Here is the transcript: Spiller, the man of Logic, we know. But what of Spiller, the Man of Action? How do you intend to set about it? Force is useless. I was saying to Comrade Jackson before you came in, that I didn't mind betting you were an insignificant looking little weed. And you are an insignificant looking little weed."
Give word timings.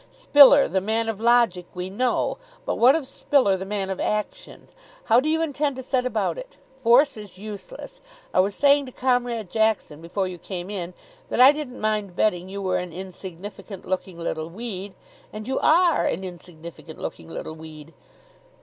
Spiller, 0.09 0.67
the 0.67 0.81
man 0.81 1.07
of 1.09 1.21
Logic, 1.21 1.67
we 1.75 1.87
know. 1.91 2.39
But 2.65 2.79
what 2.79 2.95
of 2.95 3.05
Spiller, 3.05 3.55
the 3.55 3.67
Man 3.67 3.91
of 3.91 3.99
Action? 3.99 4.67
How 5.03 5.19
do 5.19 5.29
you 5.29 5.43
intend 5.43 5.75
to 5.75 5.83
set 5.83 6.07
about 6.07 6.39
it? 6.39 6.57
Force 6.81 7.17
is 7.17 7.37
useless. 7.37 8.01
I 8.33 8.39
was 8.39 8.55
saying 8.55 8.87
to 8.87 8.91
Comrade 8.91 9.51
Jackson 9.51 10.01
before 10.01 10.27
you 10.27 10.39
came 10.39 10.71
in, 10.71 10.95
that 11.29 11.39
I 11.39 11.51
didn't 11.51 11.79
mind 11.79 12.15
betting 12.15 12.49
you 12.49 12.63
were 12.63 12.79
an 12.79 12.91
insignificant 12.91 13.85
looking 13.87 14.17
little 14.17 14.49
weed. 14.49 14.95
And 15.31 15.47
you 15.47 15.59
are 15.59 16.03
an 16.03 16.23
insignificant 16.23 16.97
looking 16.97 17.29
little 17.29 17.53
weed." 17.53 17.93